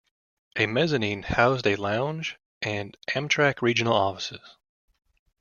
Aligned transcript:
A 0.57 0.65
mezzanine 0.65 1.21
housed 1.21 1.67
a 1.67 1.75
lounge 1.75 2.39
and 2.63 2.97
Amtrak 3.13 3.61
regional 3.61 3.93
offices. 3.93 4.57